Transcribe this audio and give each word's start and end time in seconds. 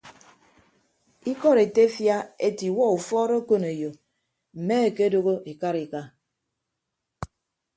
Ikọd 1.31 1.57
etefia 1.65 2.17
ete 2.47 2.63
iwuọ 2.69 2.85
ufuọd 2.97 3.29
okoneyo 3.39 3.89
mme 4.57 4.75
ekedooho 4.87 5.33
ekarika. 5.51 6.01